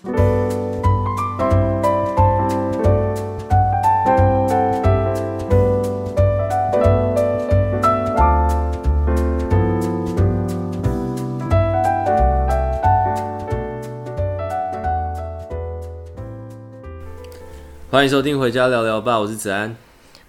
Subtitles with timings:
[0.00, 0.12] 欢
[18.04, 19.74] 迎收听《回家聊聊吧》，我是子安，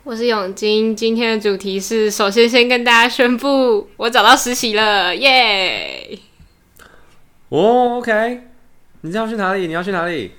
[0.03, 0.95] 我是永金。
[0.95, 6.17] 今天的主题是，首先先跟大家宣布，我找到实习了，耶！
[7.49, 8.48] 哦，OK，
[9.01, 9.67] 你要去哪里？
[9.67, 10.31] 你要去哪里？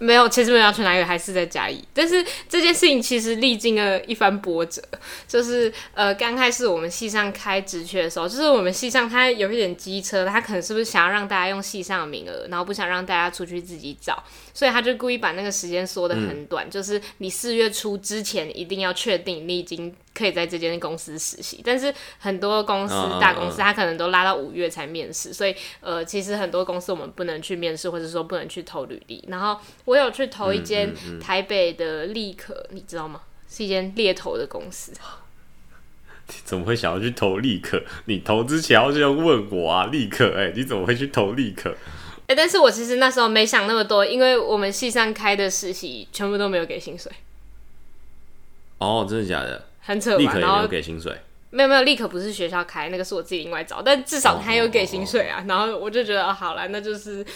[0.00, 1.80] 没有，其实没有要去哪里，还是在嘉义。
[1.94, 4.82] 但是这件事情其实历经了一番波折，
[5.28, 14.20] 就是呃，刚开始我们系上开职缺的时候，就是我们系上他有一点机车，他可能是不是想要让大家用系上的名额，然后不想让大家出去自己找，
[14.52, 19.94] 所以他就故意把那个时间缩得很短，嗯、就是你四月初之前一定要确定你已经。
[20.14, 29.24] 可以在这间公司实习，但是很多公司、uh, 大公司，他可能都拉到五月才面试，所以呃，其实很多公司我们不能去面试，或者说不能去投履历。
[29.28, 33.22] 然后我有去投一间台北的立可，你知道吗？
[33.48, 34.92] 是一间猎头的公司。
[36.28, 37.82] 你怎么会想要去投立可？
[38.04, 41.70] 你投之前要先问我啊，立可，哎，你怎么会去投立可？
[41.70, 47.10] 哎、欸，但是我其实那时候没想那么多，因为我们系上开的实习全部都没有给薪水。
[48.78, 49.66] 哦，真的假的？
[49.84, 51.12] 很扯吧，立可也没有给薪水，
[51.50, 55.38] 没有没有，立刻不是学校开，那个是我自己另外找，但至少他有给薪水啊。
[55.38, 55.50] Oh, oh, oh, oh.
[55.50, 57.26] 然后我就觉得哦，好了，那就是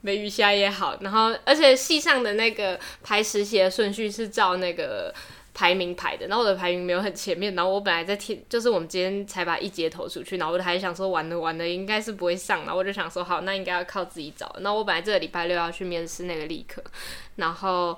[0.00, 0.96] 没鱼虾也好。
[1.02, 5.14] 然后而且系上的那个排实习的顺序是照那个
[5.52, 7.54] 排名排的，然后我的排名没有很前面。
[7.54, 12.62] 然后我本来在听，就是我们今天才把一节投出去，然后我就还想说完了完了，应该是不会上。
[12.62, 14.56] 然后我就想说好，那应该要靠自己找。
[14.60, 16.82] 然后我本来这个礼拜六要去面试那个立刻，
[17.36, 17.96] 然后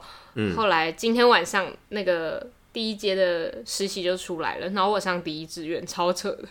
[0.57, 2.47] 后来今天晚上那个。
[2.75, 6.47] 第一阶的实习就出来了，然后我上第一志愿，超扯的。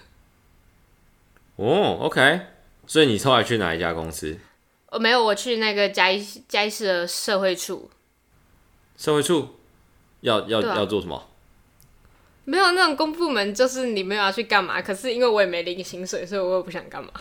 [1.57, 2.39] 哦，OK，
[2.87, 4.39] 所以你后来去哪一家公司？
[4.87, 7.91] 哦，没有，我去那个嘉义嘉义市的社会处。
[8.95, 9.59] 社会处
[10.21, 11.29] 要要、啊、要做什么？
[12.45, 14.81] 没有那种公部门，就是你没有要去干嘛。
[14.81, 17.11] 可是因为我也没领薪水，所以我也不想干嘛。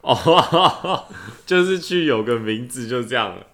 [0.00, 1.06] 哦，
[1.44, 3.46] 就是去有个名字，就这样了。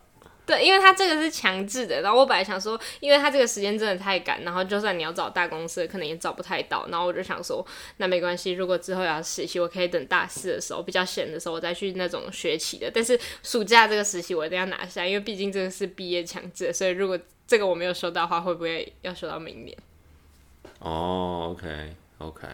[0.49, 7.63] 对，因为他这个是强制的，然后我本来想说，因为他这个时间真的太赶，然后就算你要找大公司，可能也找不太到，然后我就想说，
[7.99, 12.91] 那没关系，如果之后要实习，我可以等大四的时候比较闲的时候，我再去那种学期的。
[12.91, 19.77] 但是暑假这个实习我一定要拿下，因为毕竟这个是毕业强制，所以如果这个我没有收到的话，会不会要收到明年？
[20.79, 22.47] 哦，OK，OK。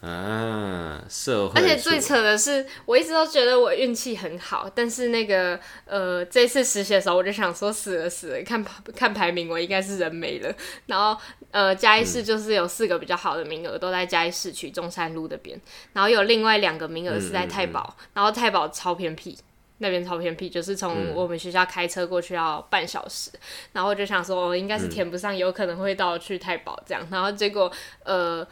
[0.00, 1.60] 啊，社会。
[1.60, 8.64] 而且最扯的是，我一直都觉得我运气很好，但是那个呃，这次实习的时候，我就想说死了死了，看
[8.96, 10.50] 看排名，我应该是人没了。
[10.86, 15.60] 然后呃，嘉义市就是有四个比较好的名额，都在嘉义市区中山路那边，
[15.92, 19.36] 然后有另外两个名额是在太保，嗯嗯嗯，然后太保超偏僻，
[19.78, 23.30] 那边超偏僻，就是从我们学校开车过去要半小时。
[23.34, 23.40] 嗯、
[23.74, 27.06] 然后我就想说，我应该是填不上，有可能会到去太保这样。
[27.10, 27.70] 然后结果
[28.04, 28.46] 呃。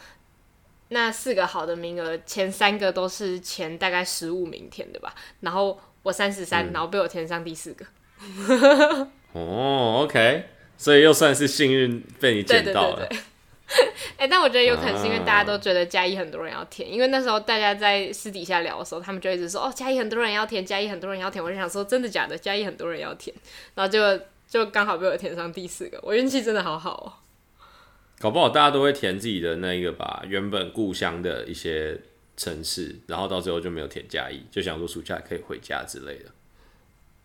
[0.88, 7.84] 那四个好的名额，前三个都是前大概十五名填的吧，然后我三十三，然后被我填上第四个。
[9.32, 10.44] 哦，OK，
[10.76, 13.08] 所以又算是幸运被你捡到了。
[14.16, 23.36] 哎、欸，但我觉得有可能是因为大家都觉得嘉义很多人要填，啊、因为那时候大家在私底下聊的时候，他们就一直说哦，嘉义很多人要填，嘉义很多人要填，我就想说真的假的，嘉义很多人要填，
[23.74, 24.18] 然后就
[24.48, 27.12] 就刚好被我填上第四个，我运气真的好好哦。
[28.18, 31.96] 搞不好大家都会填自己的那一个吧，原本故乡的一些
[32.36, 36.30] 城市，然后到最后就没有填嘉义，就想说暑假可以回家之类的。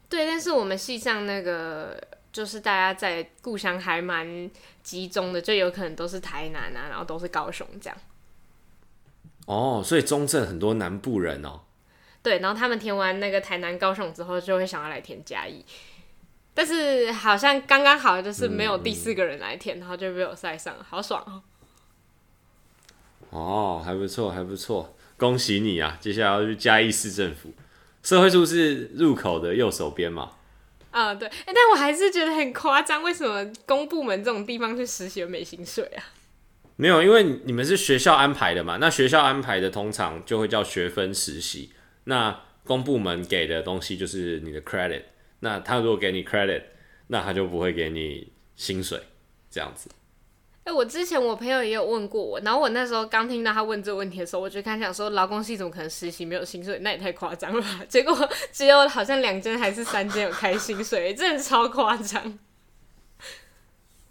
[0.07, 1.99] 对，但是我们系上那个
[2.31, 4.49] 就是大家在故乡还蛮
[4.83, 7.97] 集中的，就有可能都是台南啊，然后都是高雄这样。
[9.47, 11.61] 哦，所以中正很多南部人哦。
[12.21, 15.65] 对，然后他们填完那个台南、高雄之后，就会想要来填嘉义。
[16.53, 21.41] 但是好像刚刚好，就是没有第四个人来填，嗯、然后就被我塞上，好爽哦！
[23.31, 25.97] 哦，还不错，还不错，恭喜你啊！
[25.99, 27.51] 接下来要去嘉义市政府
[28.03, 30.29] 社会处是入口的右手边嘛？
[30.91, 36.03] 啊，对，哎，但我还是觉得很夸张，为什么公部门这种地方去实习没薪水啊？
[36.75, 41.71] 没有，因为你们是学校安排的嘛，那学校安排的通常就会叫学分实习，
[42.03, 45.01] 那公部门给的东西就是你的 credit。
[45.43, 46.63] 那他如果给你 credit，
[47.07, 48.97] 那他就不会给你薪水，
[49.51, 49.89] 这样子。
[50.63, 56.79] 哎、欸，我之前我朋友也有问过我，然后我那时候刚听到他问这个问题的时候，我就开始想说，劳工系怎么可能实习没有薪水？
[56.79, 57.85] 那也太夸张了吧。
[57.89, 62.39] 结果只有好像两间还是三间有开薪水，真的超夸张。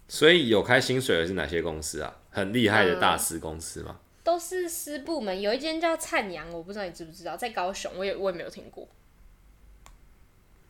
[0.06, 2.14] 所以有开薪水的是哪些公司啊？
[2.28, 3.96] 很厉害的大师公司吗？
[3.98, 8.86] 嗯、都是私部门，有一间叫灿阳，我不知道你知不知道，在高雄，我也我也没有听过。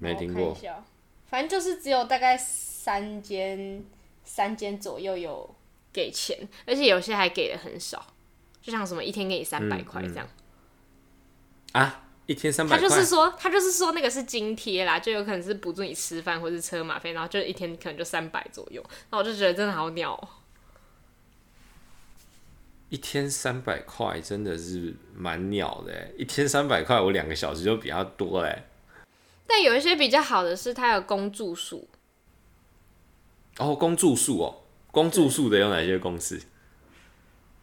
[0.02, 0.56] 没听过。
[1.26, 3.82] 反正就是只有大概三间，
[4.24, 5.54] 三间左右有
[5.92, 8.04] 给钱，而且有些还给的很少，
[8.60, 10.26] 就像什么一天给你三百块这样。
[10.26, 10.36] 嗯
[11.72, 12.88] 嗯、啊，一天三百块？
[12.88, 18.84] 他就是说，他就是说那个是津贴啦，就有可能是补助你吃饭或是车马费，然后就一天可能就三百左右。
[19.10, 20.28] 那我就觉得真的好鸟、喔。
[22.90, 28.64] 一天三百块真的是蛮鸟的，一天三百块，我两个小时就比较多嘞。
[29.54, 31.86] 但有一些比较好的是，它有公住宿。
[33.58, 36.40] 哦，公住宿哦，公住宿的有哪些公司？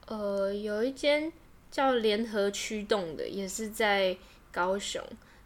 [0.06, 1.34] 呃，有一间
[1.72, 4.16] 叫联合驱动的，也是在
[4.52, 5.04] 高雄，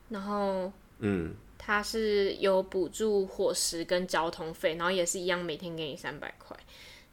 [0.09, 0.69] 然后
[0.99, 6.57] 嗯，它是有补助伙食跟交通费，然后也是一样，每天给你三百块，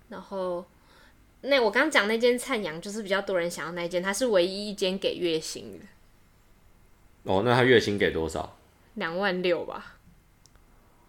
[0.09, 0.65] 然后。
[1.43, 5.87] 那我刚刚讲那间灿阳，就是比较多人想要那间，它是唯一一间给月薪的。
[7.23, 8.59] 哦，那他月薪给多少？
[9.01, 9.97] 两万六吧。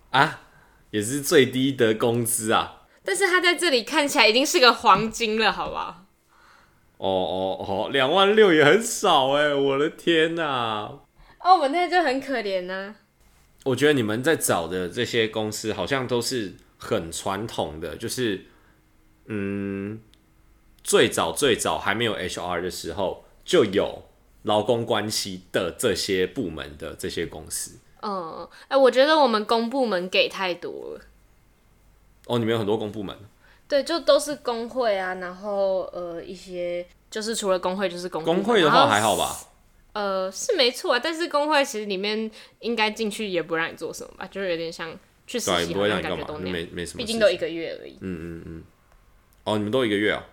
[0.10, 0.42] 啊，
[0.90, 2.88] 也是最低的工资啊。
[3.04, 6.06] 但是他在这里看起来已经是个黄金了，好不好？
[6.98, 11.00] 哦哦哦，两万六也很少哎，我的天哪！
[11.40, 12.96] 哦，我们那就很可怜呢。
[13.66, 18.46] 我觉得你们在找的这些公司好像都是很传统的，就是
[19.26, 20.02] 嗯。
[20.84, 24.04] 最早最早还没有 HR 的时候，就有
[24.44, 27.80] 劳工关系的这些部门的这些公司。
[28.02, 31.02] 嗯，哎、欸，我觉得我们公部门给太多了。
[32.26, 33.16] 哦，你们有很多公部门？
[33.68, 39.38] 对，就都是工会啊，然后呃一些就是除了工会就是公工会的话还好吧？
[39.94, 42.30] 呃，是没错啊，但是工会其实里面
[42.60, 44.98] 应该进去也不让你做什么吧，就是有点像
[45.28, 46.26] 去实习，不会让你干嘛？
[46.40, 47.98] 没没什么，毕竟都一个月而已。
[48.02, 48.64] 嗯嗯嗯。
[49.44, 50.18] 哦，你们都一个月啊？
[50.18, 50.24] 哦，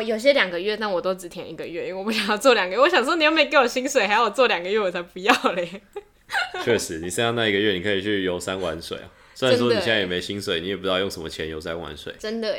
[0.00, 2.80] 有些两个月，但我都只填一个月，因为我不想要做两个月。
[2.80, 5.82] 我想说，你又没给我薪水，还要我做两个月，我才不要嘞。
[6.64, 9.10] 确实，你剩下那一个月，你可以去游山玩水啊。
[9.34, 12.14] 虽然说你现在也没薪水，你也不知道用什么钱游山玩水。
[12.18, 12.56] 真的，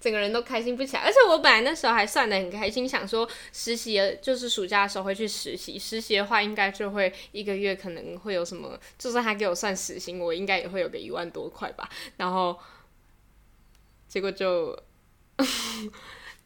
[0.00, 1.02] 整个人都开心不起来。
[1.02, 5.78] 而且我本来那时候还算的很开心，想说实习就是暑假的时候会去实习。
[5.78, 11.88] 实习的话，应该就会一个月可能会有什么，就算他给我算时薪，我应该也会有个一万多块吧。
[12.16, 12.58] 然后
[14.08, 14.76] 结果就。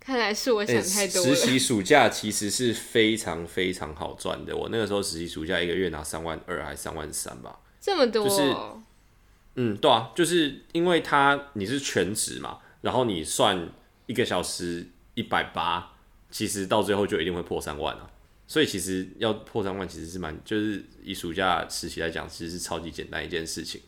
[0.05, 1.29] 看来是我想太多了。
[1.31, 4.55] 欸、实习暑假其实是非常非常好赚的。
[4.55, 7.59] 我那个时候实习暑假一个月拿三万二还是三万三吧？
[7.81, 8.29] 这么多？
[8.29, 8.55] 就是，
[9.55, 13.67] 嗯，对啊，就是因为他你是全职嘛，然后你算
[14.05, 15.93] 一个小时一百八，
[16.31, 18.11] 其实到最后就一定会破三万啊。
[18.47, 23.81] 所以其实要破三万其实是蛮，就是以暑假实习来讲，其实是超级简单一件事情。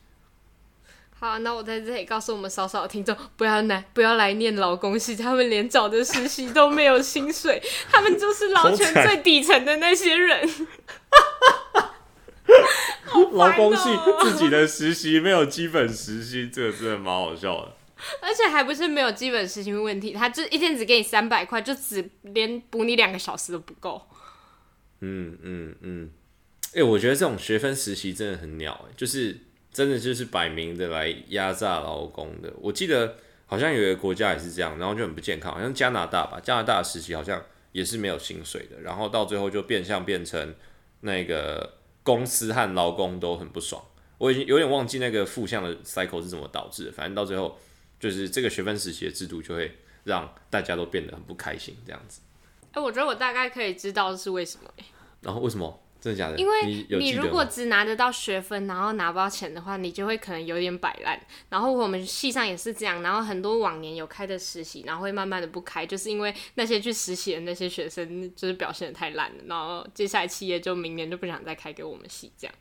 [1.19, 10.47] 好，那我在这里告诉我们少少的听众，不要来，不要来念劳工系，他们连找的实习都没有薪水，他们就是劳权最底层的那些人。
[13.33, 13.89] 劳工系
[14.23, 17.73] 自己的实习没有基本实习，这个真的蛮好笑的。
[18.21, 24.03] 而且还不是没有基本实习问题，他就一天只给你三百块，就只连补你两个小时都不够。
[25.01, 26.11] 嗯嗯嗯，
[26.75, 29.45] 哎、欸，我觉得这种学分实习真的很鸟，哎，就是。
[29.76, 32.50] 真的就是摆明的来压榨劳工的。
[32.62, 33.14] 我记得
[33.44, 40.55] 好像有一个国家也是这样，然后就很不健康，好像加拿大吧，加拿大的实习好像也是没有薪水的，然后到最后就变相变成
[41.00, 43.84] 那个公司和劳工都很不爽。
[44.17, 47.58] 我已经有点忘记那个负向的 cycle 是怎么导致的，反正到最后
[48.01, 52.22] 就是这个学分实习的制度就会让大家都变得很不开心，这样子。
[52.70, 54.84] 哎、欸，我觉得我大概可以知道是为什么、欸。
[55.20, 55.82] 然后为什么？
[56.06, 56.39] 真的假的？
[56.39, 61.20] 因为你如果只拿得到学分，然后拿不到钱的话，你就会可能有点摆烂。
[61.48, 72.55] 然后我们系上也是这样，然后很多往年有开的实习，然后会慢慢的不开，就是因为那些去实习的那些学生就是表现的太烂了，然后接下来企业就明年就不想再开给我们系这样。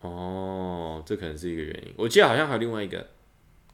[0.00, 1.92] 哦，这可能是一个原因。
[1.98, 3.06] 我记得好像还有另外一个，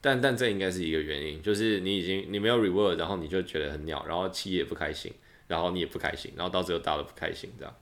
[0.00, 5.12] 但但这应该是一个原因，就是你已经你没有 reward，然后你就觉得很鸟，然后企业也不开心，
[5.47, 7.73] 然后你也不开心，然后到最后大家都不开心这样。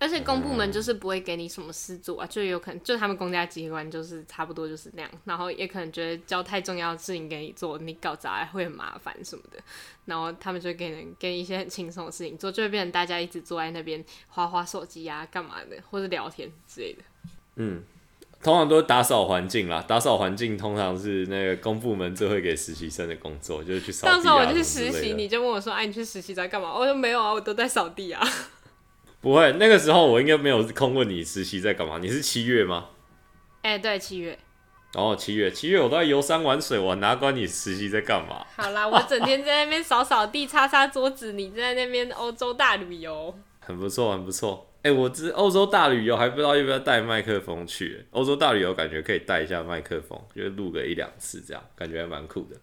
[0.00, 9.58] 而且公部门就是不会给你什么事做啊，就有可能就他们公家机关就是差不多就是那样，然后也可能觉得交太重要的事情给你做，你搞砸会很麻烦什么的，
[10.06, 17.02] 然后他们就给人给一些很轻松的事情做，就会变成大家一直坐在那边滑滑手机啊，干嘛的，或者聊天之类的。
[17.56, 17.82] 嗯，
[18.42, 24.16] 通常都是打扫环境啦，打扫环境通常是那个公部门最会给实习生的工作，就是去扫地啊。
[24.16, 28.26] 到时候我去实习，你就问我说：“哎、啊，你去实习在干嘛？”我说：“没有啊，我都在扫地啊。”
[29.20, 31.98] 不会，那个时候我应该没有空问你实习在干嘛。
[31.98, 32.88] 你是七月吗？
[33.62, 34.38] 哎、欸，对，七月。
[34.94, 38.44] 哦，七月，七月我都在游山玩水，我哪管你实习在干嘛？
[38.56, 43.38] 好啦，我整天在那边扫扫地、擦擦桌子，你在那边欧洲大旅游。
[43.60, 44.66] 很不错，很不错。
[44.82, 48.04] 哎、欸，我这欧洲大旅游还不知道要不要带麦克风去。
[48.10, 52.56] 欧洲大旅游感觉可以带一下麦克风，就录个一两次这样，感觉还蛮酷的。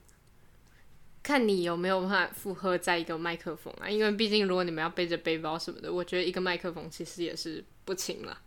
[1.28, 3.90] 看你有没有办法负荷在一个麦克风啊？
[3.90, 8.38] 因为毕竟如果你们要背着背包什么的，我觉得一个麦克风其实也是不轻了。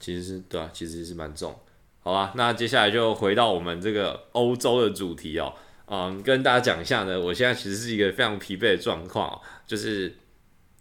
[0.00, 1.54] 其实是对啊，其实是蛮重。
[2.00, 5.52] 好吧，那接下来就回到我们这个欧洲的主题哦。
[5.88, 10.16] 嗯，跟大家讲一下呢，我现在其实是一个非常疲惫的状况，就是。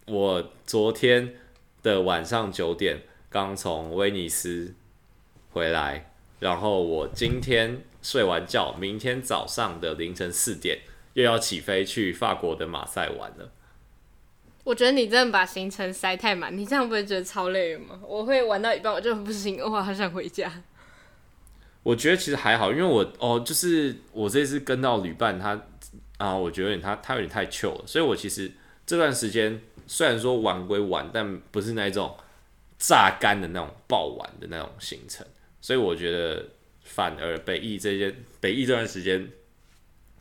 [0.07, 1.33] 我昨天
[1.81, 4.75] 的晚上九点刚从威尼斯
[5.49, 10.81] 回来，然后我今天睡完觉，明天早上的凌晨四点
[11.13, 13.51] 又要起飞去法国的马赛玩了。
[14.63, 17.99] 我觉得你真的把行程塞太满，你这样不会觉得超累吗？
[18.05, 20.51] 我会玩到一半我就不行，我好想回家。
[21.81, 25.59] 我觉得其实还好，因为我哦，就是我这次跟到旅伴他
[26.17, 28.51] 啊，我觉得他他有点太 chill 了，所以我其实
[28.85, 29.59] 这段时间。
[29.87, 32.17] 虽然说玩归玩，但不是那种
[32.79, 35.23] 榨干的那种爆玩的那种行程，
[35.61, 36.43] 所以我觉得
[36.85, 39.29] 反而北翼这些北翼这段时间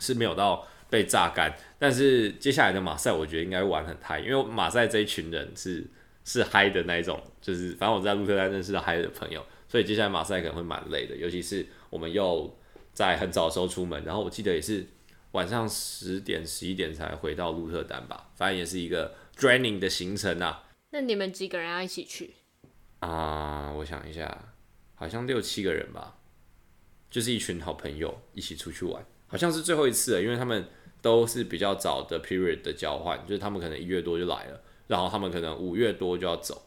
[0.01, 5.87] 是没有到被榨干，但是接下来的马赛我觉得应该玩很嗨，因为马赛这一群人是
[6.25, 12.59] 是嗨的那一种，就是反正我在鹿特丹认识的嗨的朋友，所以接下来马赛可能会蛮累的，尤其是我们又
[12.93, 14.85] 在很早的时候出门，然后我记得也是
[15.31, 19.15] 晚上十点十一点才回到鹿特丹吧，反正也是一个。
[19.37, 22.35] draining 的行程啊，那你们几个人要一起去？
[23.01, 24.55] 啊、uh，我想一下，
[24.95, 26.17] 好像六七个人吧，
[27.15, 30.67] 就是一群好朋友一起出去玩，好像是最后一次了，因为他们
[31.01, 36.61] 都是比较早的 period 的交换，就是他们可能一月多就来了，然后他们可能五月多就要走，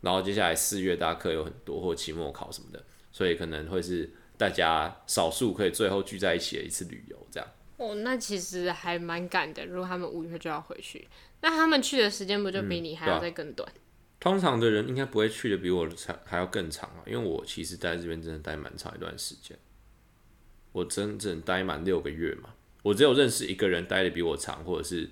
[0.00, 7.48] 然后接下来四月大家课有很多或期末考什么的，所以可能会是大家少数可以最后聚在一起的一次旅游这样。
[7.76, 11.06] 哦，那其实还蛮赶的，如果他们五月就要回去。
[11.42, 13.70] 那他们去的时间不就比你还要再更短？
[13.72, 14.18] 嗯啊？
[14.18, 19.56] 通常的人应该不会去的比我长还要更长啊，因为我其实待在这边真的待蛮长一段时间，
[20.72, 22.50] 我真正待满六个月嘛。
[22.82, 25.08] 我只有认识一个人待的比我长，或者是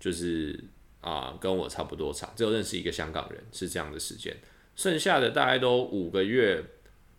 [0.00, 0.64] 就是
[1.00, 4.36] 啊、呃、跟我差不多长，只有认识一个香港人是这样的时间，
[4.74, 6.64] 剩下的大概都五个月，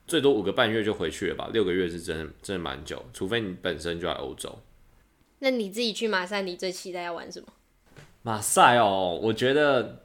[0.06, 1.50] 最多五个半月就回去了吧。
[1.54, 4.60] 六个月是真的真的蛮久，除非你本身就在欧洲。
[5.40, 7.48] 那你自己去马赛，你最期待要玩什么？
[8.22, 10.04] 马赛哦，我觉得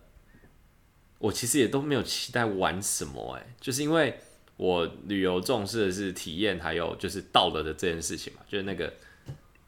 [1.19, 4.21] 我其实也都没有期待玩什么哎，就是因为
[4.61, 8.93] 我旅游重视的是体验，还有就是到了的这件事情嘛，就是那个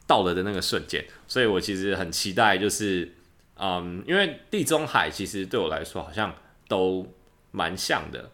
[0.07, 3.11] 到了的那个瞬间，所以我其实很期待，就是
[3.57, 6.37] 嗯，因为地中海其实对我来说好像
[6.69, 7.11] 都
[7.53, 8.31] 蛮像的，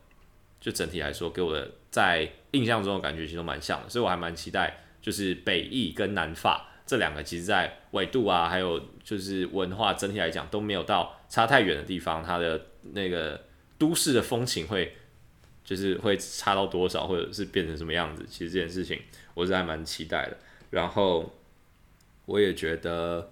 [0.60, 6.64] 就整体来说给我的在印象中的感觉其实都蛮像的，所以我还蛮期待，就是北翼跟南法。
[6.84, 12.60] 这两个其实，在纬度啊，还有就是文化整体来讲都没有到差太远的地方，它的
[12.94, 13.40] 那个
[13.78, 14.96] 都市的风情会
[15.68, 18.24] 就是会差到多少，或者是变成什么样子？
[18.26, 18.98] 其实这件事情
[19.34, 20.36] 我是还蛮期待的。
[20.70, 21.30] 然后
[22.24, 23.30] 我也觉得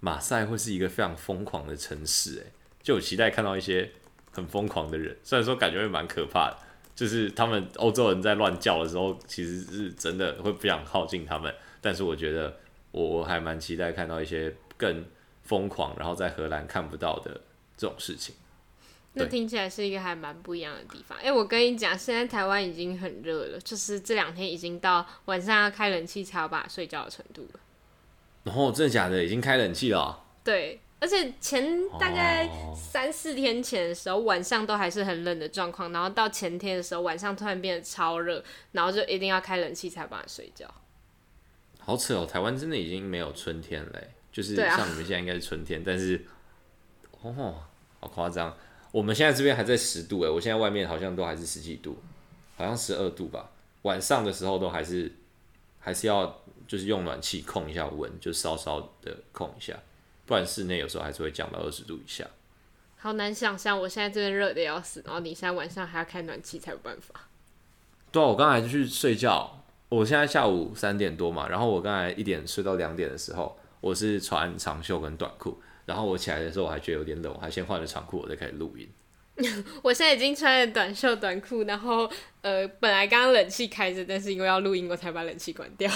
[0.00, 2.46] 马赛会是一个非常疯狂的城市，诶，
[2.82, 3.88] 就有期待看到一些
[4.32, 6.58] 很疯狂的人，虽然说感觉会蛮可怕的，
[6.96, 11.54] 就是他们欧洲人在乱叫的时候，其实是真的会不想靠近他们。
[11.80, 12.58] 但是我觉得
[12.90, 15.04] 我我还蛮期待看到一些更
[15.44, 17.40] 疯狂，然后在荷兰看不到的
[17.76, 18.34] 这种事情。
[19.14, 21.18] 那听起来是一个还蛮不一样的地方。
[21.18, 27.60] 哎、欸，我跟你讲，现在台湾已经很热了，就是这两天已经到晚上要开冷气才有办法睡觉的程度了。
[28.44, 29.22] 然后真的假的？
[29.22, 30.24] 已经开冷气了喔？
[30.42, 38.42] 对，而且前大概三四天前的时候，晚上都还是很冷的状况，然后到前天的时候，晚上突然变得超热，
[38.72, 40.66] 然后就一定要开冷气才有办法睡觉。
[41.78, 46.24] 好扯哦，台湾真的已经没有春天嘞，就是像你们现在应该是春天，啊、但是
[47.20, 47.54] 哦，
[48.00, 48.56] 好夸张，
[48.92, 51.96] 我们现在这边还在十度哎，我现在外面好像都还是十几度，
[52.56, 53.50] 好像十二度吧，
[53.82, 55.10] 晚上的时候都还是
[55.80, 59.76] 还是要就是用暖气控一下温，就稍稍的控一下，
[60.26, 62.24] 不然室内有时候还是会降到二十度以下。
[62.98, 67.28] 好难想象，我现在这边热的要死，然后你现在晚上还要开暖气才有办法。
[68.12, 69.58] 对啊，我刚才就去睡觉。
[69.88, 78.88] 我现在下午三点多嘛，然后我刚才一点睡到两点的时候，我是穿长袖跟短裤，然后我起来的时候我还觉得有点冷，我还先换了长裤，我再开始录音。
[79.82, 82.10] 我现在已经穿了短袖短裤，然后
[82.42, 85.90] 呃，本来刚刚冷气开着，但是因为要录音，我才把冷气关掉。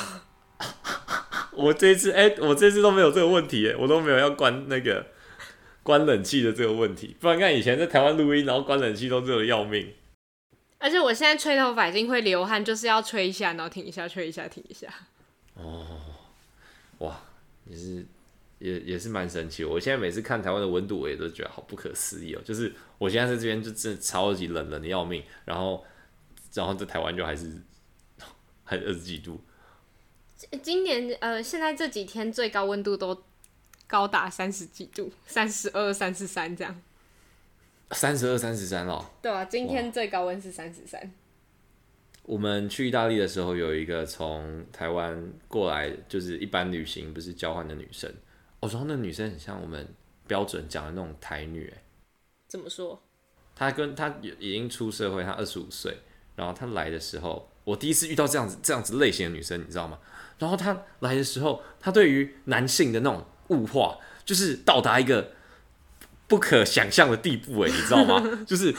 [1.52, 5.07] 我这次哎、欸，我这次都没有这个问题哎，我都没有要关那个
[5.83, 9.93] 关冷气的这个问题，不然看以前在台湾录音，然后关冷气都热的要命。
[10.78, 14.88] 而且我现在吹头发已经会流汗，就是要吹一下，然后停一下，吹一下，停一下。
[15.55, 15.87] 哦，
[16.99, 17.21] 哇，
[17.64, 18.07] 你是
[18.58, 19.64] 也也是蛮神奇。
[19.64, 22.40] 我现在每次看台湾的温度，我也都觉得好不可思议哦。
[22.44, 25.84] 就是我现在在这边就真的超级冷，冷的要命，然后
[26.54, 27.52] 然后在台湾就还是
[28.64, 29.40] 还二十几度。
[30.62, 33.22] 今年呃，现在这几天最高温度都
[33.86, 36.82] 高达三十几度，三十二、三十三这样。
[37.92, 39.06] 三十二、三十三哦。
[39.22, 41.12] 对啊，今天最高温是三十三。
[42.25, 48.12] 我们去意大利的时候，有一个从台湾过来，就是一般旅行不是交换的女生。
[48.66, 49.87] 我说那女生很像我们
[50.26, 51.82] 标准讲的那种台女，哎，
[52.49, 53.00] 怎么说？
[53.54, 55.96] 她跟她已经出社会，她二十五岁，
[56.35, 60.00] 然后她来的时候，我第一次遇到这样子这样子类型的女生，你知道吗？
[60.40, 65.30] 然后她来的时候，她对于男性的那种物化，就是到达一个
[66.26, 68.20] 不可想象的地步，哎，你知道吗？
[68.44, 68.75] 就是。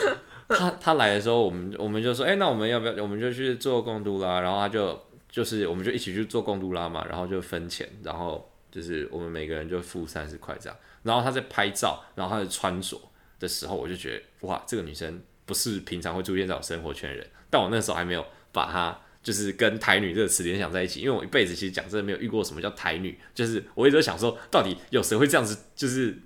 [0.50, 2.94] 他他来的时候，我们我们就说，哎、欸，那我们要不要？
[3.03, 4.98] 我们就去做共度啦，然后他就
[5.29, 10.78] 就是，我们就一起去做共度啦嘛，然后就分钱，然后就是我们每个人就付三十块这样。
[11.04, 13.00] 然后他在拍照，然后他的穿着
[13.40, 17.28] 的时候，我就觉得，哇，这个女生不是平常会出现在我生活圈的人。
[17.50, 26.18] 但我那时候还没有把她就是跟台女这个词联想在一起，因为我一辈子其实讲真的没有遇过什么叫台女，就是我一直想说，到底有谁会这样子，就是。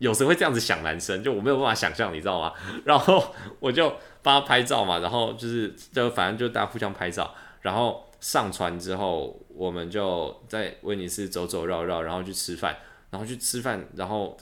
[0.00, 2.54] 有时会这样子想男生，就我没有办法想象，你知道吗？
[2.86, 12.76] 然后我就帮他拍照嘛，然后就是就反正就大家互相拍照，然后上船之后，我们就在威尼斯走走绕绕，然后去吃饭，
[13.10, 14.36] 然后去吃饭，然后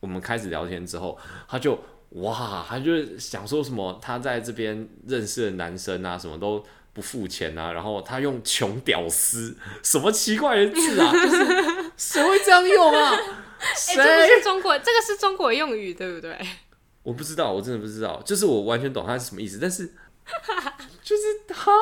[0.00, 1.78] 我们开始聊天之后，他就
[2.10, 13.12] 哇，他就想说什么他在这边认识的男生啊，什么都不付钱啊，然后他用穷屌丝，什么奇怪的字啊，就是谁会这样用啊？
[13.58, 16.38] 哎、欸，这不是中国，这个是中国用语，对不对？
[17.02, 18.22] 我不知道，我真的不知道。
[18.22, 19.92] 就是我完全懂他是什么意思，但是
[21.02, 21.72] 就是他。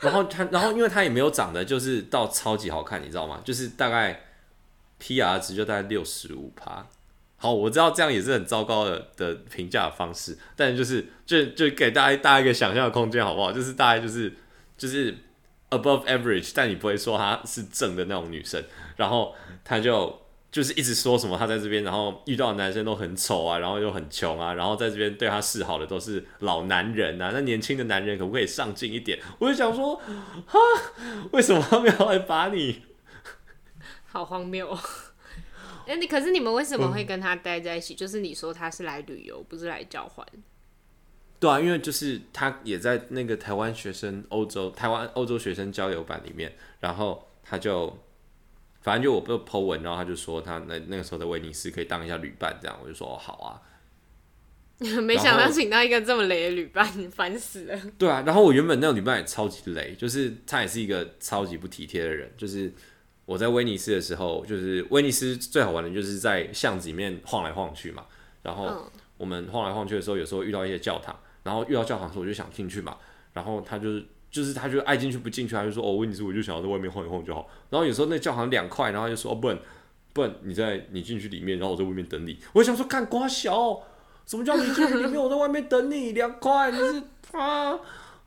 [0.00, 3.40] 然后他，然后因为他也没有长得就是到超级好看，你知道吗？
[3.44, 4.24] 就是大概
[5.00, 6.86] PR 值就大概六十五趴。
[7.36, 13.52] 好，我知道这样也是很糟糕的的评价方式，但就是就就给大家大家一个想象的空间，好不好？
[13.52, 14.32] 就是大概就是
[14.76, 15.16] 就是。
[15.72, 18.60] Above average，但你不会说她是正的那种女生，
[18.96, 20.20] 然后她就
[20.50, 29.18] 就是一直说什么他在这边，然后遇到的男生都很丑啊，然后又很穷啊，然后在这边对他示好的都是老男人啊，那年轻的男人可不可以上进一点？
[29.38, 29.94] 我就想说，
[30.46, 30.58] 哈，
[31.32, 32.82] 为什么他们要来把你？
[34.06, 34.78] 好荒谬哦！
[35.86, 37.94] 哎，你可是你们为什么会跟他待在一起？
[37.94, 40.26] 嗯、就是你说他是来旅游，不是来交换。
[41.38, 47.96] 对啊，因为就是他也在那个台湾学生欧洲台湾欧洲学生交流版里面，然后他就
[48.80, 53.60] 反正就我不 po 文，然后他就说他那那个时候在威尼斯可以当一下旅伴，这样我就说哦好啊。
[55.02, 57.78] 没想到请到一个这么雷的旅伴，烦死了。
[57.98, 62.32] 对啊，然后我原本那个旅伴也超级雷，就是他也是一个超级不体贴的人。
[62.38, 62.72] 就是
[63.26, 68.06] 我在威尼斯的时候，就是威尼斯最好玩的就是在巷子里面晃来晃去嘛，
[68.42, 71.14] 然后我们晃来晃去的时候，有时候遇到一些教堂。
[71.42, 72.96] 然后遇到教堂的时候，我就想进去嘛。
[73.34, 79.58] 然后他就是，就是他就爱进去不进去，他就说：“哦，威尼斯，我就想要在外面晃一晃就好。”然后有时候那教堂两块，然后他就说：“哦，不然，
[80.12, 83.82] 不然你在你进去里面，然后我在外面等你。”我想说：“看瓜小，
[84.26, 86.12] 什么叫你进去里面，我在外面等你？
[86.12, 87.78] 两块，你是他？”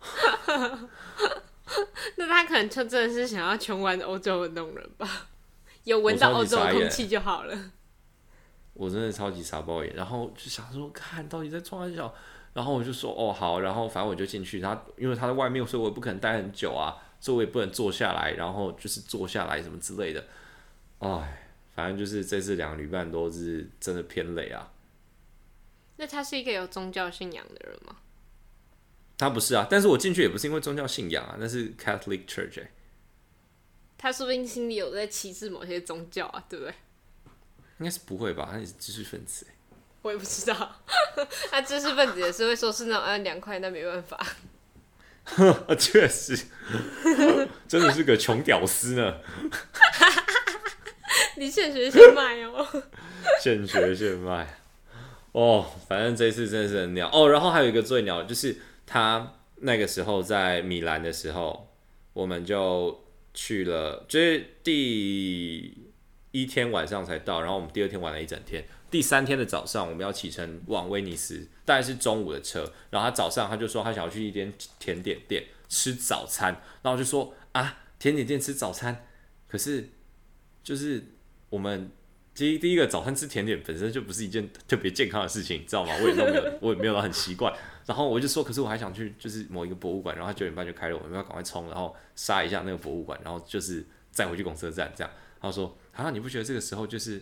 [2.18, 5.28] 那他可能就真的是想要穷玩欧洲的那种人吧？
[5.86, 7.58] 有闻到欧洲的空气就好了。
[8.74, 12.14] 我真的超级傻爆眼，然后就想说：“看到底在创小。”
[12.54, 20.26] 然后我就说哦好，然后反正我就进去，他因为他在外面，所以我也不可能待很久啊，所以我也不能坐下来，然后就是坐下来什么之类的，
[21.00, 24.72] 哎，反正就是这次两个旅伴都是真的偏累啊。
[25.98, 27.98] 那他是一个有宗教信仰的人吗？
[29.18, 32.72] 他不是啊，但是我进去也不是因为宗教信仰啊，那是 Catholic Church 欸。
[33.98, 36.74] 他说不定心里有在歧视某些宗教啊，对不对？
[37.80, 39.53] 应该是不会吧，他也是知识分子欸。
[40.04, 40.76] 我也不知道，
[41.52, 44.24] 那知识分子也是会说是那种按两块，那没办法。
[45.80, 46.38] 确实，
[47.68, 49.16] 真的是个穷屌丝呢。
[51.38, 52.68] 你现学现卖哦。
[53.42, 54.60] 现学现卖。
[55.32, 57.30] 哦，反正这次真的是很鸟哦。
[57.30, 61.74] 然后还有一个最鸟，就是他那个时候在米兰的时候，
[62.12, 65.76] 我们就去了，就是第
[66.32, 68.64] 一天晚上才到，然后我们第二天玩了一整天。
[68.94, 72.72] 第三天的早上，我们要启程往威尼斯，大概是中午的车。
[72.92, 79.08] 然后他早上他就说他想要去一间甜点店吃早餐，然后就说啊，甜点店吃早餐，
[79.48, 79.90] 可是
[80.62, 81.04] 就是
[81.50, 81.90] 我们
[82.36, 85.92] 第一第一个早餐吃甜点本身就不是一件特别健康的事情，你知道吗？
[86.00, 87.52] 我也都没有， 我也没有很习惯。
[87.88, 95.12] 然后我就说，可是我还想去就是某一个博物馆，然后他九点半就开了，我们要赶快冲，然后杀一下那个博物馆，然后就是再回去公车站这样。
[95.42, 97.20] 他说啊，你不觉得这个时候就是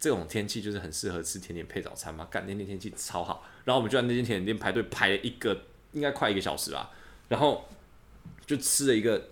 [0.00, 2.26] 这种天气就是很适合吃甜点配早餐嘛？
[2.30, 3.44] 干，那天天气超好。
[3.64, 5.56] 然后我们就在那间甜点店排队排了一个，
[5.92, 6.90] 应该快一个小时吧。
[7.28, 7.68] 然后
[8.46, 9.28] 就吃了一个，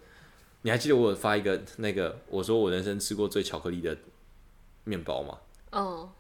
[0.63, 3.97] 你还记得我有发一个那个我说我人生吃过最巧克力的
[4.85, 5.39] 面包吗？
[5.73, 6.13] 哦。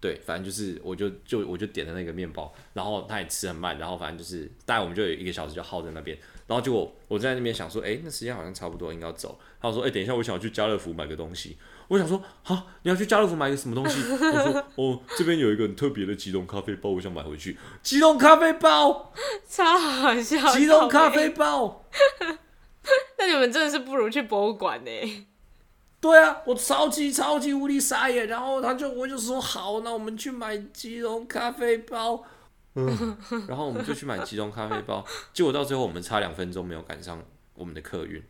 [0.00, 6.16] 对，反正就是，我就就我就点了那个面包，然后他也吃很慢，然后反正就是，大概我们就有一个小时就耗在那边，
[6.46, 9.36] 然后结果我在那边想说，哎，那时间好像差不多，应该要走。
[9.60, 11.58] 他说，哎，等一下，我想要去家乐福买个东西。
[11.88, 14.00] 我想说，好，你要去家乐福买个什么东西？
[14.10, 17.58] 我说，哦，这边有一个很特别的即溶咖啡包，我想买回去。
[17.82, 19.12] 即溶咖啡包，
[19.48, 20.52] 超好笑。
[20.52, 21.84] 即溶咖啡包，
[23.18, 25.26] 那你们真的是不如去博物馆呢。
[26.00, 32.22] 对啊，我超级超级无敌傻眼，然后他就我就说好，那我们去买即溶咖啡包，
[32.74, 33.16] 嗯，
[33.48, 37.20] 然后我们就去买即溶咖啡包，结果到最后我们差两分钟没有赶上
[37.54, 38.22] 我们的客运，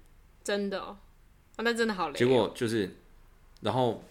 [0.42, 0.96] 真的，哦，
[1.58, 2.18] 那真的好累。
[2.18, 2.96] 结果就是，
[3.60, 4.02] 然后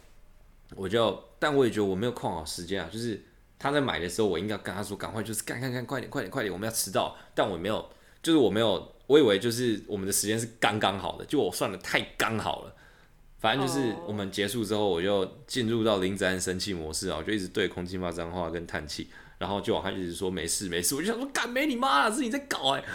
[0.75, 3.23] 我就，但我也觉得我没有控好时间啊，就是
[3.57, 7.89] 他在买的时候，我应该跟他说赶快，就是干干干，快点快点快点，我们要迟到，但我没有，
[8.21, 12.73] 就是我没有，我以为就是我们的时间是刚刚好的，就我算的太刚好了。
[13.39, 22.85] 反正就是我们结束之后，我就进入到林子安生气模式啊，我就一直对空气骂脏话跟叹气，然后就往他一直说没事没事，我就想说干没你妈啊，是你在搞哎、欸，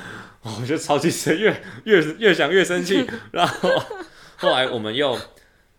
[0.61, 3.71] 我就超级生越越越想越生气，然后
[4.37, 5.17] 后来我们又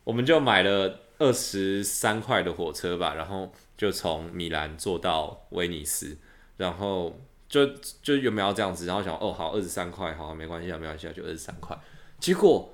[0.04, 6.18] 我们就买了二十三块的火车吧，然后就从米兰坐到威尼斯，
[6.58, 7.66] 然后就
[8.02, 11.78] 就有没有这样子，然后想哦好二十三块好没关系啊没关系啊就二十三块，
[12.20, 12.70] 结果。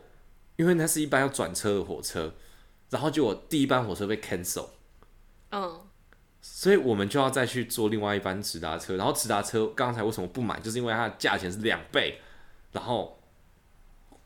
[0.60, 2.34] 因为那是一班要转车的火车，
[2.90, 4.66] 然后就我第一班火车被 cancel，
[5.52, 5.80] 嗯，
[6.42, 12.20] 所以我们就要再去坐另外一班直达车，然后直达车刚才为什么不买，就是因为它的价钱是两倍，
[12.74, 13.19] 然后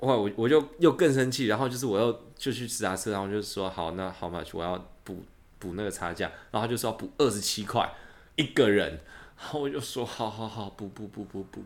[0.04, 5.24] 哇我我就又更生气，然后就是我又就去直达车，然后就说好那好 much 我要补
[5.60, 7.90] 补那个差价，然后他就说要补二十七块
[8.36, 9.00] 一个人，
[9.38, 11.64] 然后我就说好好好补补补补补，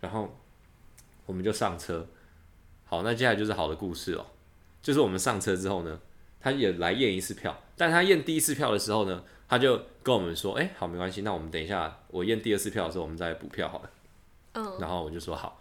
[0.00, 0.34] 然后
[1.26, 2.06] 我们就上车。
[2.86, 4.26] 好，那接下来就是好的故事了。
[4.82, 5.98] 就是我们上车之后呢，
[6.40, 13.90] 他也来验一次票，但他验第一次票的时候呢，他就跟我们说：“哎、欸，好，没关系，那我们等一下我验第二次票的时候，我们再补票好了。”
[14.52, 15.58] 嗯，然后我就说好，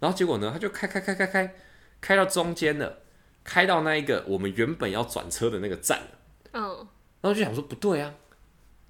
[0.00, 1.54] 然后结果呢，他就开开开开开
[2.00, 2.98] 开到中间了，
[3.44, 6.08] 开到那一个我们原本要转车的那个站了。
[6.52, 6.88] 嗯，
[7.20, 8.14] 然后就想说不对啊，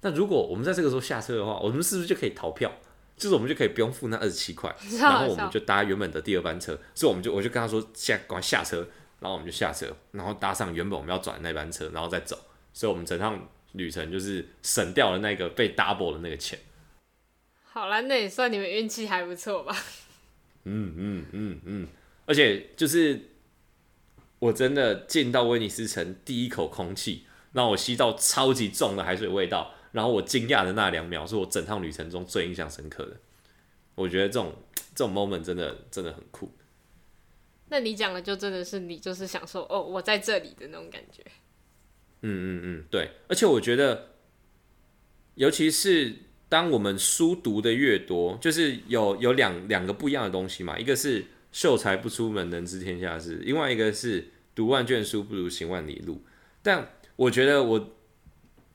[0.01, 2.71] 那如果我们在这个时候下车的话，我们是不是就可以逃票？
[3.17, 8.77] 就是我们就可以不用付那二十七块，然后我们就搭原本的第二班车，所以我们就我就跟他说下赶快下车，
[9.19, 12.37] 然后我们就下车，然后搭上原本我们要转的那班车，然后再走，
[12.71, 16.57] 所以我们整趟旅程就是省掉了那个被 double 的那个钱。
[17.61, 19.75] 好啦，那也算你们运气还不错吧？
[20.65, 21.87] 嗯嗯嗯嗯，
[22.25, 23.19] 而且就是
[24.39, 29.73] 我真的进到威尼斯城第一口空气，让我吸到超级重的海水味道。
[29.91, 33.17] 然后我惊讶的那两秒是我整趟旅程中最印象深刻的，
[33.95, 34.53] 我觉得这种
[34.93, 36.51] 这种 moment 真的真的很酷。
[37.69, 41.23] 那你讲的就真的是你就是享受哦，我在这里的那种感觉。
[42.21, 43.09] 嗯嗯嗯，对。
[43.27, 44.09] 而且我觉得，
[45.33, 46.13] 尤其是
[46.49, 56.21] 当我们书读的越多，就是有有两两个不一样的东西嘛，一个是秀才不出门，能知天下事，另外一个是读万卷书不如行万里路。
[56.61, 57.95] 但我觉得我。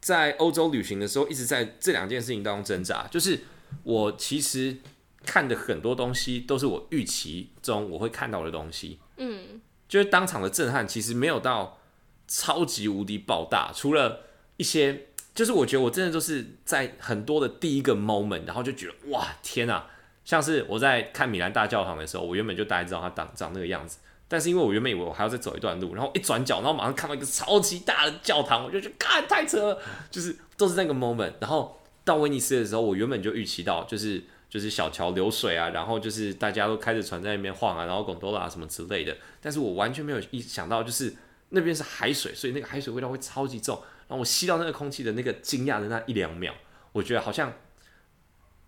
[0.04, 3.06] 在欧洲旅行的时候，一直在这两件事情当中挣扎。
[3.10, 3.40] 就是
[3.84, 4.76] 我其实
[5.24, 8.98] 看的很多东西，都是我预期中我会看到的东西。
[9.16, 11.80] 嗯，就是当场的震撼，其实没有到
[12.28, 13.72] 超级无敌爆大。
[13.74, 14.26] 除了
[14.58, 19.86] 一些，就是我觉得我真的都是在很多的第一个 moment，然后就觉得哇天啊！
[20.24, 23.98] 像是我在看米兰大教堂的时候，我原本就大概知道它长长那个样子。
[24.26, 29.78] 但是因为我原本以为我还要再走一段路，然后一转角，然后马上看到一个超级大的教堂，我就觉得看太扯了，
[30.10, 31.32] 就是都是那个 moment。
[31.40, 39.14] 然后到威尼斯的时候，我原本就预期到，就是就是小桥流水啊，然后就是大家都开着船在那边晃啊，然后贡多拉什么之类的。
[39.42, 41.14] 但是我完全没有意想到，就是
[41.50, 43.78] 那边是海水，所以那个海水味道会超级重。
[44.08, 46.54] 然后我吸到那个空气的那个惊讶的那一两秒，
[46.92, 47.52] 我觉得好像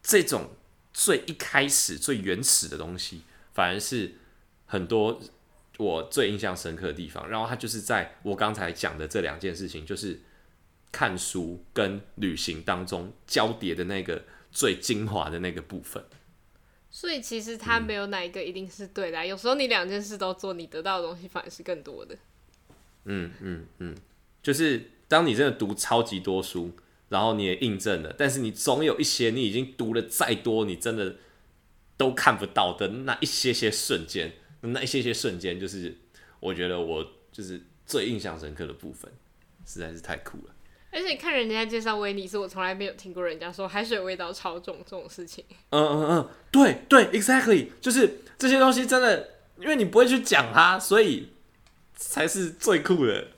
[0.02, 0.50] 这种
[0.92, 3.22] 最一开始最原始的东西，
[3.52, 4.14] 反而是
[4.66, 5.20] 很多。
[5.78, 10.18] 我最印象深刻的地方，然后它就是在我刚才讲的这两件事情，就是
[10.90, 16.02] 看书跟旅行当中交叠的那个最精华的那个部分。
[16.90, 22.16] 所以其实它没有哪一个一定是对的，嗯、有时候你两件事都做，你得到的东西反而是更多的。
[23.04, 23.94] 嗯嗯嗯，
[24.42, 26.72] 就是当你真的读超级多书，
[27.08, 31.16] 然后你也印证了，但是你总有一些你已经读了再多，你真的
[31.96, 34.32] 都看不到的那一些些瞬间。
[34.62, 35.96] 那一些些瞬间，就是
[36.40, 39.08] 我觉得我就是最印象深刻的部分，
[39.64, 40.54] 实在是太酷了。
[40.90, 45.44] 而且看人家介绍威尼斯，我从来没有听过人家说海水味道超重这种事情。
[45.70, 49.28] 嗯嗯嗯，对对，exactly，就是这些东西真的，
[49.60, 51.28] 因为你不会去讲它，所以
[51.94, 53.28] 才是最酷的。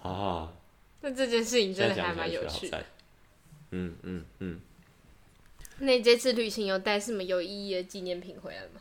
[0.00, 0.54] 啊，
[1.00, 2.84] 那这件事情真的还蛮有趣的。
[3.70, 4.60] 嗯嗯嗯。
[5.80, 8.80] 那你这次旅行有带什么有意义的纪念品回来吗？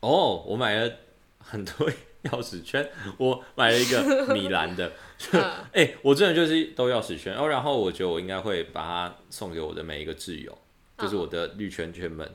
[0.00, 0.96] 哦，我买了
[1.38, 1.90] 很多
[2.24, 4.92] 钥匙圈，我买了一个米兰的，
[5.72, 7.48] 哎、欸，我真的就是都钥匙圈哦。
[7.48, 10.58] 然后我觉得我应该会把它送给我的每一个挚友，
[10.98, 12.26] 就是我的绿圈圈们，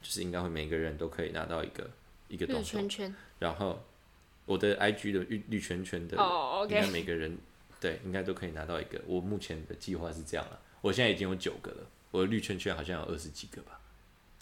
[0.00, 1.90] 就是应该会每个人都可以拿到一个
[2.28, 2.76] 一个东西。
[2.76, 3.14] 绿圈圈。
[3.40, 3.84] 然后
[4.46, 7.36] 我的 IG 的绿绿圈圈的，哦，OK，应该每个人
[7.86, 9.00] 对应该都可以拿到一个。
[9.06, 11.86] 我目前的计划是这样了，我现在已经有九个了。
[12.10, 13.78] 我的绿圈圈好像有二十几个吧？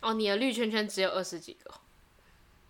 [0.01, 1.71] 哦，你的绿圈圈只有二十几个？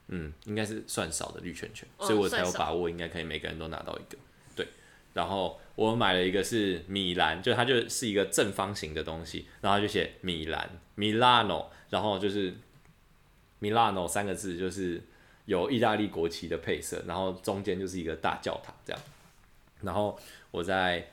[0.09, 4.19] 嗯，应该是算少的绿圈圈，哦、所以我才有把握，应该可以每个人都拿到一个。
[4.57, 4.67] 对，
[5.13, 12.55] 然后我买了一个是米兰，就它就是一个正方形的东西，然后就写米兰 （Milano），然后就是
[13.61, 15.03] Milano 三个字，就是
[15.45, 19.03] 有意大利国旗的配色，然后中间就是一个大教堂这样。
[19.85, 20.19] 然后
[20.51, 21.11] 我在。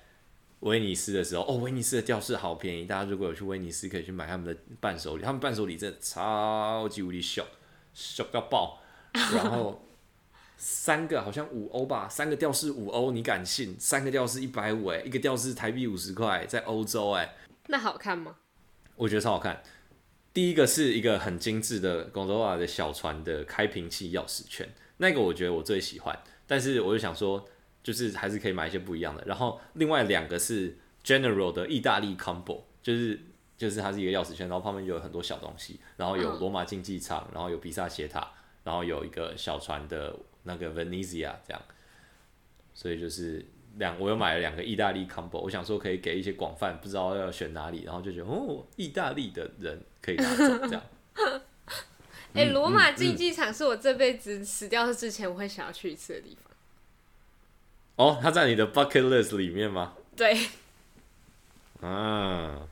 [0.62, 7.44] 威尼斯的时候，哦，威尼斯的吊饰好便宜，大家如果有去威尼斯，可以去买他们的伴手礼，他们伴手礼真的超级无敌小，
[7.96, 8.80] 小到爆。
[9.12, 9.84] 然后
[10.58, 13.76] 三个好像五欧吧，三个吊饰五欧，你敢信？
[13.80, 17.34] 三个吊饰一百五，哎，一个吊饰台币五十块，在欧洲，哎，
[17.66, 18.36] 那好看吗？
[18.98, 19.64] 我觉得超好看。
[20.32, 27.50] 第一个是一个很精致的广州话的小船的开瓶器钥匙圈，那个我觉得我最喜欢，但是我就想说。
[27.84, 33.20] 就是还是可以买一些不一样的，然后另外两个是 General 的意大利 Combo，就是
[33.58, 38.32] 就是它是一个钥匙圈，然后旁边有很多小东西，然后有罗马竞技场，然后有比萨斜塔，
[38.64, 41.62] 然后有一个小船的那个 Venezia 这样，
[42.74, 43.46] 所以就是
[43.78, 50.84] 两我又买了两个意大利 Combo，我想说可以给一些广泛不知道要选哪里，然后就觉得哦，意大利的人可以拿走这样。
[52.34, 56.51] 哎、欸，罗马竞技场是我这辈子死掉之前我会想要去一次的地方。
[58.02, 59.94] 哦，他在你的 bucket list 里面吗？
[60.18, 60.36] 对。
[61.82, 62.68] 啊，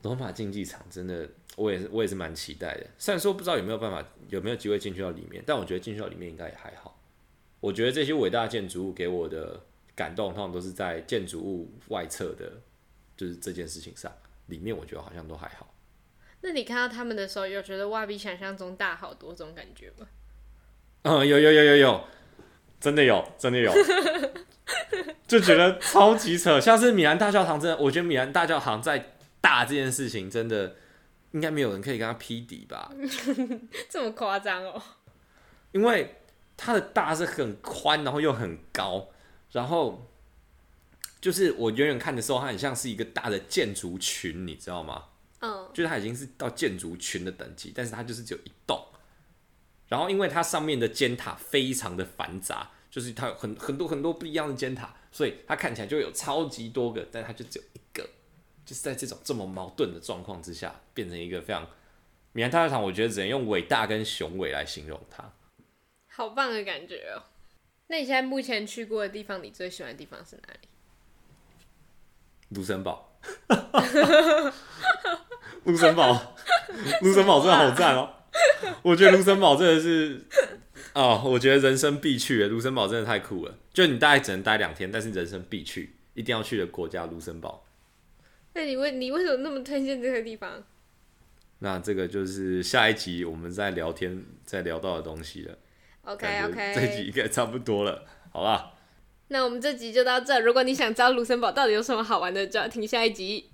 [0.00, 2.86] 罗马竞技场真的，我也是，我也是蛮期待的。
[2.96, 6.98] 虽然说不知道有没有办法，有没有机会进去到里面，但我觉得进去到里面应该也还好。
[7.60, 9.60] 我觉得这些伟大建筑物给我的
[9.94, 12.50] 感动，通常都是在建筑物外侧的，
[13.18, 14.10] 就是这件事情上。
[14.46, 15.74] 里面我觉得好像都还好。
[16.40, 20.06] 那你看到他们的时候，有觉得哇，比想象中大好多种感觉吗？
[21.02, 22.04] 嗯，有有有有有。
[22.80, 23.72] 真的有，真的有，
[25.26, 26.60] 就觉得超级扯。
[26.60, 30.76] 像是米兰大教堂，真的，我觉得米兰大教堂在大这件事情，真的
[31.32, 32.90] 应该没有人可以跟他匹敌吧？
[33.90, 34.82] 这么夸张哦？
[35.72, 36.22] 因为
[36.56, 39.08] 它的大是很宽，然后又很高，
[39.52, 40.08] 然后
[41.20, 45.04] 就是我远远看的时候，它很像是一个大的建筑群，你知道吗？
[45.40, 48.82] 嗯，就是它已经是到建筑群的等级，但是它就是只有一栋。
[49.88, 58.08] 然后，因为它上面的尖塔非常的繁杂，就是它有很很多很多不一样的尖塔，所以它看起来就有超级多个，但它就只有一个，
[58.66, 61.66] 就是在这种这么矛盾的状况之下，变成一个非常
[62.32, 62.82] 米兰大教堂。
[62.82, 65.32] 我觉得只能用伟大跟雄伟来形容它。
[66.06, 67.22] 好棒的感觉哦！
[67.86, 70.68] 那你现在目前去过的地方，你最喜欢的地方是哪里？
[72.50, 73.06] 卢森堡。
[75.64, 76.36] 卢森堡，
[77.02, 78.14] 卢森堡真的好赞哦！
[78.82, 80.20] 我觉得卢森堡真的是，
[80.94, 83.56] 哦，我觉得人生必去诶，卢森堡真的太酷了。
[83.72, 87.64] 就你大概只能待两天，但是人生必去，一定要去的国家卢森堡。
[88.54, 90.64] 那你为你为什么那么推荐这个地方？
[91.60, 95.58] 那这个就是下一集我们在聊天再聊到的东西了。
[96.02, 98.74] OK OK，这集应该差不多了，好吧？
[99.28, 100.40] 那我们这集就到这。
[100.40, 103.50] 如果你想知道卢森堡到底有什么好玩的，就要听下一集。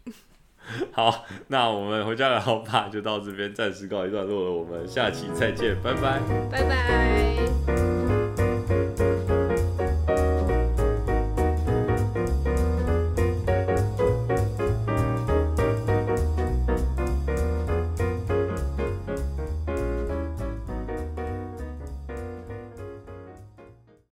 [0.93, 7.74] 好，那我们回家的好吧就到这边暂时告一段落了，我们下期再见，拜拜，拜拜。